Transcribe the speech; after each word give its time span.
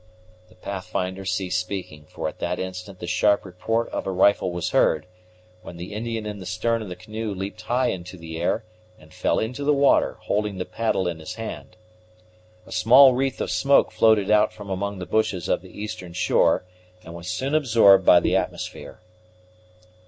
The 0.49 0.55
Pathfinder 0.55 1.25
ceased 1.25 1.59
speaking; 1.59 2.05
for 2.05 2.27
at 2.27 2.39
that 2.39 2.57
instant 2.57 2.97
the 2.97 3.05
sharp 3.05 3.45
report 3.45 3.87
of 3.89 4.07
a 4.07 4.11
rifle 4.11 4.51
was 4.51 4.71
heard, 4.71 5.05
when 5.61 5.77
the 5.77 5.93
Indian 5.93 6.25
in 6.25 6.39
the 6.39 6.47
stern 6.47 6.81
of 6.81 6.89
the 6.89 6.95
canoe 6.95 7.35
leaped 7.35 7.61
high 7.61 7.89
into 7.89 8.17
the 8.17 8.41
air, 8.41 8.63
and 8.97 9.13
fell 9.13 9.37
into 9.37 9.63
the 9.63 9.75
water, 9.75 10.17
holding 10.21 10.57
the 10.57 10.65
paddle 10.65 11.07
in 11.07 11.19
his 11.19 11.35
hand. 11.35 11.77
A 12.65 12.71
small 12.71 13.13
wreath 13.13 13.39
of 13.39 13.51
smoke 13.51 13.91
floated 13.91 14.31
out 14.31 14.51
from 14.51 14.71
among 14.71 14.97
the 14.97 15.05
bushes 15.05 15.47
of 15.47 15.61
the 15.61 15.69
eastern 15.79 16.13
shore, 16.13 16.63
and 17.05 17.13
was 17.13 17.27
soon 17.27 17.53
absorbed 17.53 18.03
by 18.03 18.19
the 18.19 18.35
atmosphere. 18.35 19.01